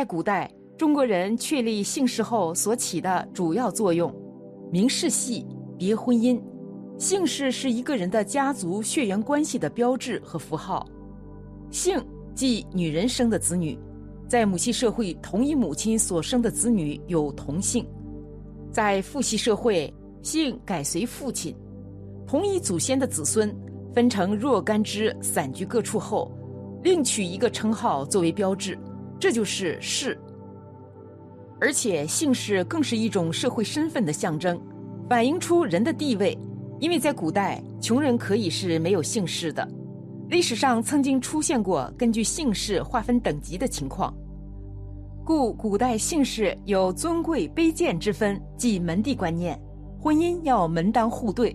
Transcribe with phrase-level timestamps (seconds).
[0.00, 4.10] 在古代，中国人确立姓氏后所起的主要作用，
[4.72, 5.46] 明世系，
[5.76, 6.40] 别婚姻。
[6.96, 10.88] 姓氏是一个人的家族血缘关系的标志和符号。
[11.70, 12.02] 姓
[12.34, 13.78] 即女人生的子女，
[14.26, 17.84] 在母系社会，同一母亲所生的子女有同姓；
[18.72, 21.54] 在父系社会，姓改随父亲。
[22.26, 23.54] 同一祖先的子孙
[23.94, 26.32] 分成若干支，散居各处后，
[26.82, 28.78] 另取一个称号作为标志，
[29.20, 30.18] 这就是氏。
[31.60, 34.58] 而且姓氏更是一种社会身份的象征，
[35.08, 36.36] 反映出人的地位。
[36.78, 39.68] 因为在古代，穷人可以是没有姓氏的。
[40.30, 44.14] 历史上曾经出现过根据姓氏划分等级的情况，
[45.22, 49.60] 故古代姓氏有尊贵卑贱之分，即门第观念，
[50.00, 51.54] 婚姻要门当户对。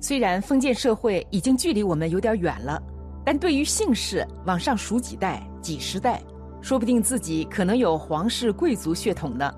[0.00, 2.82] 虽然封建社会已经距离我们有点远了，
[3.24, 6.20] 但对于姓氏往上数几代、几十代，
[6.60, 9.52] 说不定自己可能有皇室贵族血统呢。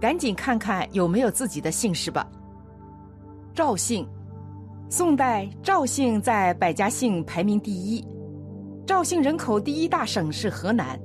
[0.00, 2.26] 赶紧看看有没有自己的姓氏吧。
[3.54, 4.06] 赵姓。
[4.92, 8.04] 宋代赵姓在百家姓排名第一，
[8.84, 10.98] 赵姓人口第一大省是河南，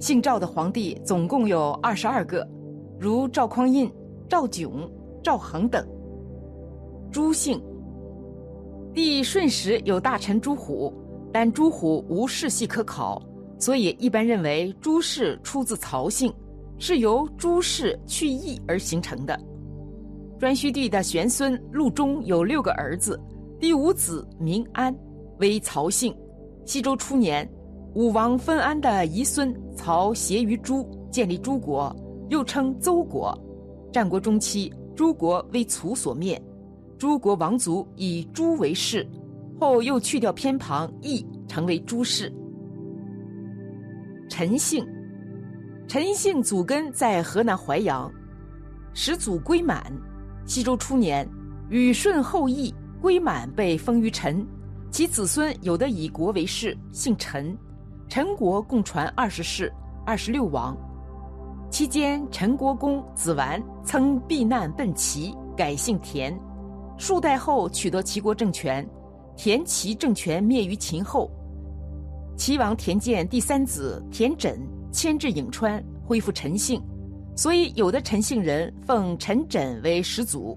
[0.00, 2.48] 姓赵的皇帝总共有二十二个，
[2.98, 3.86] 如赵匡胤、
[4.30, 4.90] 赵炯、
[5.22, 5.86] 赵恒等。
[7.12, 7.62] 朱姓，
[8.94, 10.90] 帝顺时有大臣朱虎，
[11.30, 13.20] 但朱虎无世系可考，
[13.58, 16.32] 所以一般认为朱氏出自曹姓，
[16.78, 19.38] 是由朱氏去邑而形成的。
[20.38, 23.20] 颛顼帝的玄孙陆中有六个儿子，
[23.58, 24.96] 第五子名安，
[25.38, 26.14] 为曹姓。
[26.64, 27.48] 西周初年，
[27.94, 31.94] 武王分安的遗孙曹协于诸，建立诸国，
[32.28, 33.36] 又称邹国。
[33.92, 36.40] 战国中期，诸国为楚所灭，
[36.98, 39.04] 诸国王族以朱为氏，
[39.58, 42.32] 后又去掉偏旁义，成为朱氏。
[44.28, 44.86] 陈姓，
[45.88, 48.12] 陈姓祖根在河南淮阳，
[48.92, 49.90] 始祖归满。
[50.44, 51.28] 西周初年，
[51.70, 54.46] 禹舜后裔归满被封于陈，
[54.90, 57.56] 其子孙有的以国为氏，姓陈。
[58.08, 59.72] 陈国共传二十世，
[60.06, 60.76] 二十六王。
[61.70, 66.38] 期间，陈国公子完曾避难奔齐，改姓田。
[66.98, 68.86] 数代后取得齐国政权，
[69.36, 71.30] 田齐政权灭于秦后。
[72.38, 74.56] 齐王田建第三子田枕
[74.92, 76.80] 迁至颍川，恢复陈姓。
[77.34, 80.56] 所以，有的陈姓人奉陈轸为始祖。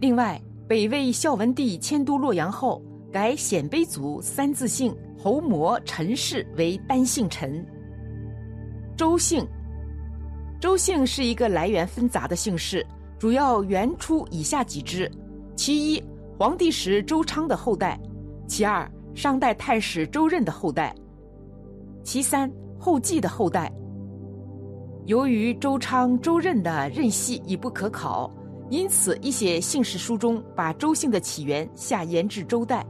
[0.00, 7.64] 另外，北魏孝文帝迁都洛阳后，改鲜卑族三字姓侯摩陈氏为单姓陈。
[8.96, 9.46] 周姓，
[10.58, 12.84] 周姓是一个来源纷杂的姓氏，
[13.18, 15.10] 主要源出以下几支：
[15.54, 16.02] 其一，
[16.38, 17.98] 黄帝时周昌的后代；
[18.48, 20.94] 其二，商代太史周任的后代；
[22.02, 23.72] 其三，后稷的后代。
[25.06, 28.32] 由于周昌、周任的任系已不可考，
[28.70, 32.86] 因此一些姓氏书中把周姓的起源下延至周代，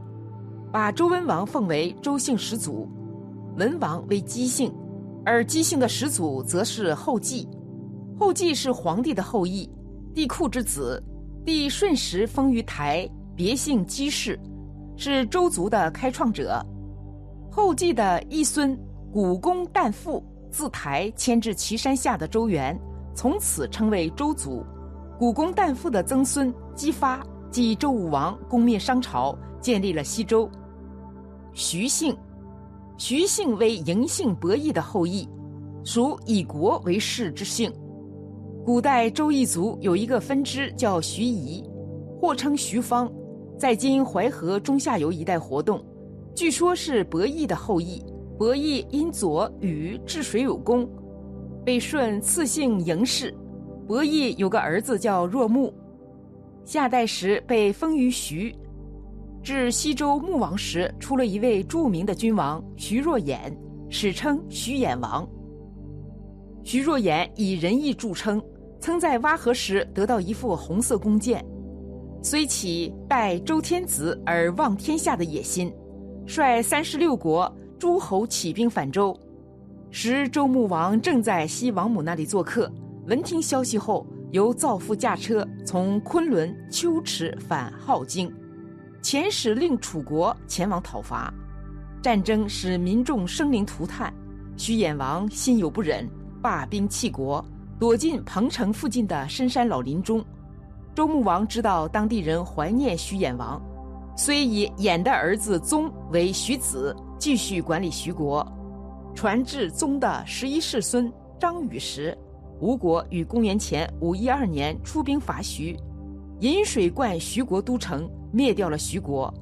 [0.71, 2.87] 把周文王奉为周姓始祖，
[3.57, 4.73] 文王为姬姓，
[5.25, 7.47] 而姬姓的始祖则是后稷。
[8.17, 9.69] 后稷是皇帝的后裔，
[10.13, 11.03] 帝喾之子，
[11.43, 14.39] 帝舜时封于台，别姓姬氏，
[14.95, 16.65] 是周族的开创者。
[17.51, 18.77] 后稷的一孙
[19.11, 20.23] 古公旦父。
[20.53, 22.79] 自台迁至岐山下的周原，
[23.15, 24.63] 从此称为周族。
[25.17, 30.47] 古公旦父的曾孙姬发，即周武王攻灭商朝，建立了西周。
[31.53, 32.15] 徐姓，
[32.99, 35.27] 徐姓为嬴姓伯益的后裔，
[35.83, 37.73] 属以国为氏之姓。
[38.63, 41.67] 古代周异族有一个分支叫徐夷，
[42.21, 43.11] 或称徐方，
[43.57, 45.83] 在今淮河中下游一带活动，
[46.35, 48.03] 据说是伯益的后裔。
[48.37, 50.89] 伯益因左禹治水有功，
[51.63, 53.33] 被舜赐姓嬴氏。
[53.87, 55.73] 伯益有个儿子叫若木，
[56.65, 58.53] 夏代时被封于徐。
[59.43, 63.37] 至西周穆王时，出了一位著名的君王徐若衍，
[63.89, 65.27] 史称徐衍王。
[66.63, 68.41] 徐若衍以仁义著称，
[68.79, 71.45] 曾在挖河时得到一副红色弓箭，
[72.25, 75.69] 虽起拜周天子而望天下的野心，
[76.25, 77.53] 率三十六国。
[77.77, 79.13] 诸侯起兵反周，
[79.91, 82.71] 时周穆王正在西王母那里做客。
[83.07, 88.31] 闻听消息后，由造父驾车从昆仑、秋池返镐京，
[89.01, 91.33] 遣使令楚国前往讨伐。
[92.01, 94.13] 战争使民众生灵涂炭，
[94.55, 96.09] 徐衍王心有不忍，
[96.41, 97.43] 罢兵弃国，
[97.77, 100.23] 躲进彭城附近的深山老林中。
[100.95, 103.61] 周穆王知道当地人怀念徐衍王，
[104.15, 106.95] 虽以衍的儿子宗为徐子。
[107.19, 108.45] 继续管理徐国，
[109.15, 111.09] 传至宗的十一世孙
[111.39, 112.17] 张禹时，
[112.59, 115.73] 吴国于公元前五一二年出兵伐徐，
[116.41, 119.33] 引水灌徐国都城，灭掉了徐国。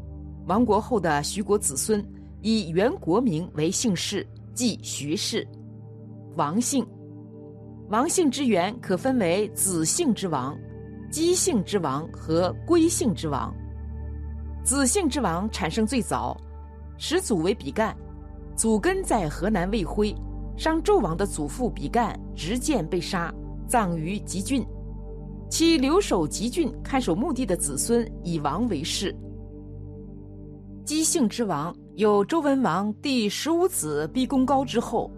[0.45, 2.05] 亡国后的徐国子孙
[2.41, 5.47] 以原国名为姓氏，即徐氏。
[6.35, 6.85] 王姓，
[7.89, 10.55] 王姓之源可分为子姓之王、
[11.11, 13.53] 姬姓之王和归姓之王。
[14.63, 16.39] 子姓之王产生最早，
[16.97, 17.95] 始祖为比干。
[18.55, 20.15] 祖根在河南卫辉，
[20.55, 23.33] 商纣王的祖父比干执剑被杀，
[23.67, 24.65] 葬于吉郡。
[25.49, 29.13] 其留守吉郡看守墓地的子孙以王为氏。
[30.85, 35.11] 姬姓之王有周文王第十五子毕公高之后，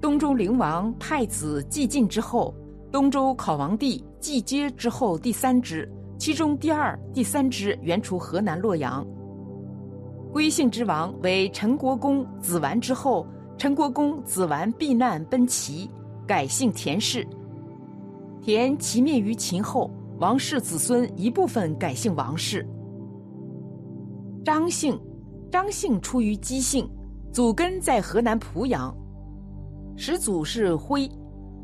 [0.00, 2.52] 东周灵王太子季晋之后，
[2.94, 9.04] 东周考王帝季阶之后第三支，其中第二、第三支原出河南洛阳。
[10.32, 13.26] 归姓之王为陈国公子完之后，
[13.58, 15.90] 陈国公子完避难奔齐，
[16.24, 17.26] 改姓田氏。
[18.40, 22.64] 田齐灭于秦后，王氏子孙一部分改姓王氏。
[24.44, 24.96] 张姓，
[25.50, 26.88] 张姓出于姬姓，
[27.32, 28.96] 祖根在河南濮阳，
[29.96, 31.10] 始祖是辉，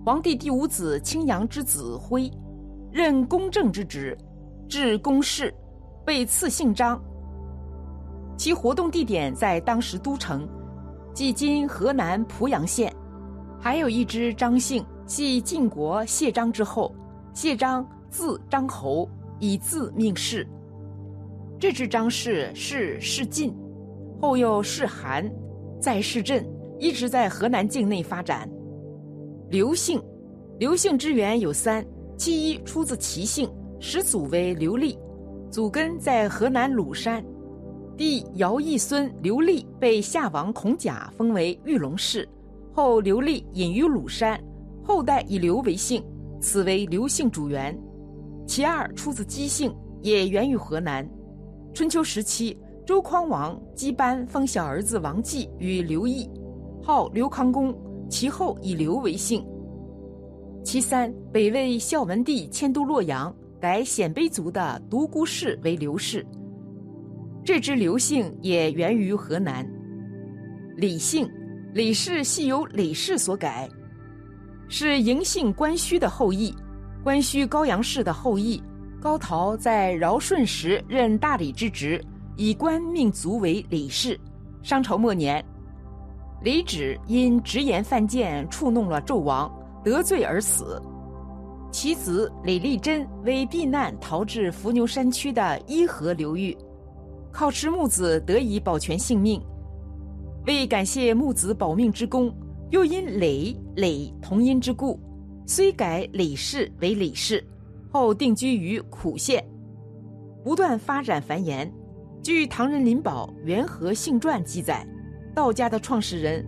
[0.02, 2.30] 皇帝第五子青阳之子辉，
[2.90, 4.16] 任公正之职，
[4.66, 5.54] 至公事，
[6.06, 6.98] 被赐姓张。
[8.34, 10.48] 其活动地点在当时都城，
[11.12, 12.90] 即今河南濮阳县。
[13.60, 16.94] 还有一支张姓，系晋国谢章之后，
[17.34, 19.06] 谢章字张侯，
[19.38, 20.48] 以字命氏。
[21.58, 23.54] 这支张氏是世晋，
[24.18, 25.30] 后又世韩，
[25.78, 26.42] 在世镇，
[26.78, 28.50] 一直在河南境内发展。
[29.50, 30.00] 刘姓，
[30.60, 31.84] 刘姓之源有三，
[32.16, 33.50] 其一出自齐姓，
[33.80, 34.96] 始祖为刘立，
[35.50, 37.20] 祖根在河南鲁山。
[37.96, 42.28] 弟尧义孙刘立被夏王孔甲封为玉龙氏，
[42.72, 44.40] 后刘立隐于鲁山，
[44.84, 46.00] 后代以刘为姓，
[46.40, 47.76] 此为刘姓主源。
[48.46, 51.04] 其二出自姬姓，也源于河南。
[51.74, 52.56] 春秋时期，
[52.86, 56.30] 周匡王姬班封小儿子王继与刘毅，
[56.80, 57.76] 号刘康公，
[58.10, 59.42] 其后以刘为姓。
[60.62, 66.26] 其三北魏孝文帝迁都洛阳，改鲜卑族的独孤氏为刘氏。
[67.42, 69.66] 这支刘姓也源于河南。
[70.76, 71.26] 李姓，
[71.72, 73.68] 李氏系由李氏所改，
[74.68, 76.54] 是嬴姓关顼的后裔，
[77.02, 78.62] 关顼高阳氏的后裔。
[79.00, 82.04] 高陶在尧舜时任大理之职，
[82.36, 84.20] 以官命族为李氏。
[84.62, 85.42] 商朝末年，
[86.42, 89.50] 李祉因直言犯谏触怒了纣王，
[89.84, 90.80] 得罪而死。
[91.70, 96.56] 其子李立贞为避难逃至伏牛山区的伊河流域。
[97.30, 99.40] 靠持木子得以保全性命，
[100.46, 102.34] 为感谢木子保命之功，
[102.70, 104.98] 又因磊磊同音之故，
[105.46, 107.46] 虽改李氏为李氏，
[107.92, 109.44] 后定居于苦县，
[110.42, 111.70] 不断发展繁衍。
[112.20, 114.84] 据唐人林宝《元和姓传》记载，
[115.34, 116.44] 道家的创始人、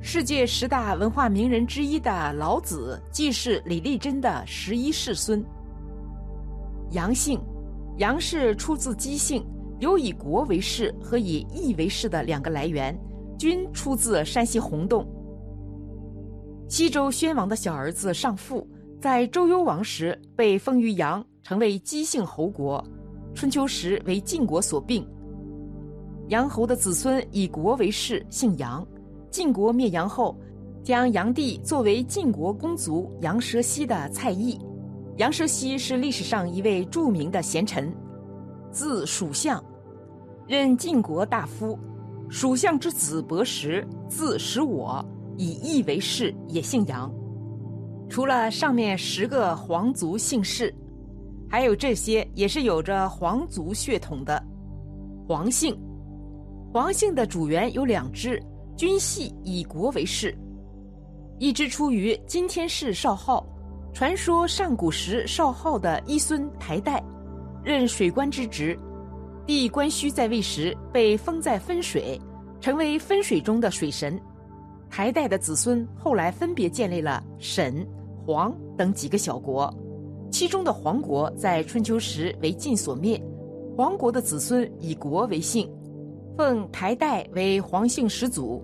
[0.00, 5.44] 世界十大文化名人之一的老子，既是李立贞的十一世孙。
[6.90, 7.40] 杨姓，
[7.98, 9.44] 杨氏出自姬姓。
[9.80, 12.98] 有以国为氏和以义为氏的两个来源，
[13.38, 15.06] 均出自山西洪洞。
[16.68, 18.68] 西周宣王的小儿子尚父，
[19.00, 22.84] 在周幽王时被封于阳，成为姬姓侯国。
[23.36, 25.06] 春秋时为晋国所并。
[26.28, 28.86] 杨侯的子孙以国为氏，姓杨。
[29.30, 30.38] 晋国灭杨后，
[30.82, 34.58] 将杨帝作为晋国公族杨蛇西的蔡邑。
[35.16, 37.90] 杨蛇西是历史上一位著名的贤臣。
[38.70, 39.62] 字蜀相，
[40.46, 41.78] 任晋国大夫。
[42.28, 45.02] 蜀相之子伯石，字识我，
[45.38, 47.10] 以邑为氏，也姓杨。
[48.06, 50.74] 除了上面十个皇族姓氏，
[51.48, 54.42] 还有这些也是有着皇族血统的。
[55.26, 55.78] 黄姓，
[56.78, 58.40] 王姓的主源有两支，
[58.76, 60.32] 均系以国为氏。
[61.40, 63.44] 一支出于今天氏少昊，
[63.92, 67.02] 传说上古时少昊的一孙台代。
[67.64, 68.78] 任水官之职，
[69.44, 72.16] 帝关顼在位时被封在分水，
[72.60, 74.16] 成为分水中的水神。
[74.88, 77.84] 台代的子孙后来分别建立了沈、
[78.24, 79.68] 黄等几个小国，
[80.30, 83.20] 其中的黄国在春秋时为晋所灭。
[83.76, 85.68] 黄国的子孙以国为姓，
[86.38, 88.62] 奉台代为黄姓始祖。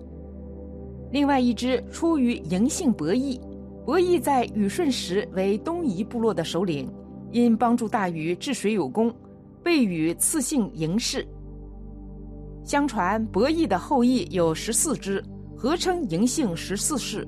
[1.11, 3.37] 另外一支出于嬴姓伯邑，
[3.85, 6.89] 伯邑在禹舜时为东夷部落的首领。
[7.31, 9.13] 因帮助大禹治水有功，
[9.61, 11.27] 被禹赐姓嬴氏。
[12.63, 15.21] 相传伯邑的后裔有十四支，
[15.53, 17.27] 合称嬴姓十四世。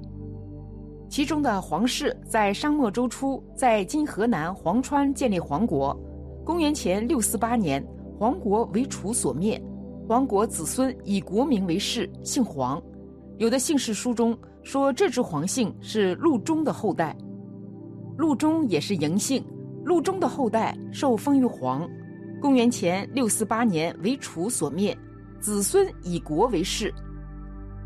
[1.10, 5.94] 其中的黄氏在商末周初，在今河南黄川建立皇国。
[6.46, 7.86] 公元前六四八年，
[8.18, 9.62] 黄国为楚所灭，
[10.08, 12.82] 王国子孙以国名为氏，姓黄。
[13.38, 17.16] 有的姓氏书中说，这支黄姓是陆中的后代。
[18.18, 19.46] 陆中也是嬴姓，
[19.84, 21.88] 陆中的后代受封于黄。
[22.42, 24.98] 公元前六四八年为楚所灭，
[25.42, 26.94] 子孙以国为氏。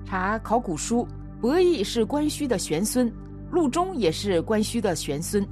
[0.06, 1.08] 查考古书。
[1.42, 3.12] 伯益是关顼的玄孙，
[3.50, 5.44] 陆中也是关顼的玄孙，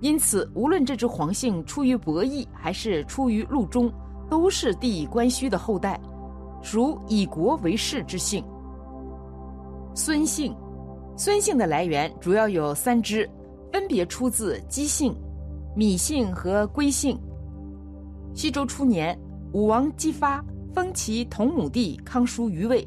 [0.00, 3.92] 因此无论这支黄姓出于伯益还是出于陆中，
[4.30, 6.00] 都是帝关顼的后代，
[6.64, 8.42] 属以国为氏之姓。
[9.94, 10.56] 孙姓，
[11.16, 13.28] 孙姓的来源主要有三支，
[13.70, 15.14] 分别出自姬姓、
[15.76, 17.16] 芈姓和归姓。
[18.32, 19.16] 西周初年，
[19.52, 20.42] 武王姬发
[20.74, 22.84] 封其同母弟康叔于魏。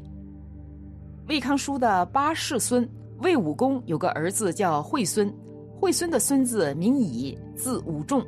[1.28, 2.86] 魏康叔的八世孙
[3.20, 5.32] 魏武公有个儿子叫惠孙，
[5.80, 8.26] 惠孙的孙子名乙，字武仲。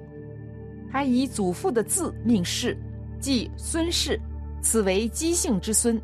[0.92, 2.76] 他以祖父的字命氏，
[3.21, 4.19] 即孙氏，
[4.62, 6.00] 此为姬姓之孙。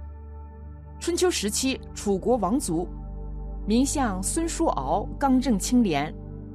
[0.98, 2.88] 春秋时期，楚国王族，
[3.66, 6.12] 名相孙叔敖刚正清廉，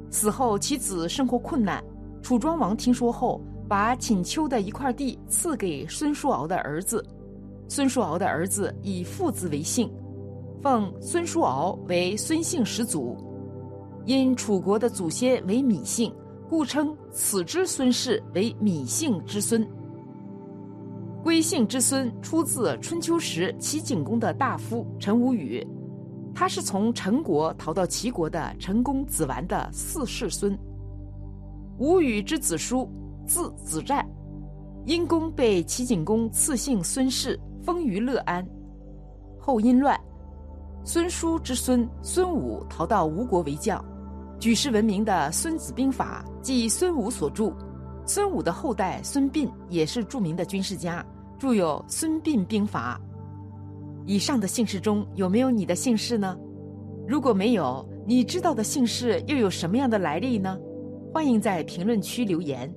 [0.09, 1.83] 死后其子生活困难。
[2.21, 7.05] 楚庄王听说后，把顷丘的一块地赐给孙叔敖的儿子。
[7.67, 9.91] 孙叔敖的儿子以父字为姓。
[10.61, 13.17] 奉孙叔敖为孙姓始祖，
[14.05, 16.13] 因楚国的祖先为芈姓，
[16.49, 19.67] 故称此之孙氏为芈姓之孙。
[21.23, 25.65] 归姓之孙出自春秋时齐景公的大夫陈无宇，
[26.33, 30.57] 他是从陈国逃到齐国的陈公子完的四世孙。
[31.77, 32.89] 吴语之子叔，
[33.25, 34.03] 字子战，
[34.85, 38.43] 因公被齐景公赐姓孙氏，封于乐安。
[39.39, 39.99] 后因乱。
[40.83, 43.83] 孙叔之孙孙武逃到吴国为将，
[44.39, 47.53] 举世闻名的《孙子兵法》即孙武所著。
[48.05, 51.05] 孙武的后代孙膑也是著名的军事家，
[51.39, 52.99] 著有《孙膑兵法》。
[54.05, 56.37] 以上的姓氏中有没有你的姓氏呢？
[57.07, 60.57] 如果没有，你知道的姓氏又有什么样的来历呢？
[61.13, 62.73] 欢迎在评论区留言。